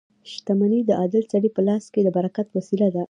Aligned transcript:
•شتمني 0.31 0.79
د 0.85 0.91
عادل 0.99 1.23
سړي 1.33 1.49
په 1.55 1.61
لاس 1.67 1.83
کې 1.93 1.99
د 2.03 2.09
برکت 2.17 2.47
وسیله 2.57 2.87
ده. 2.95 2.99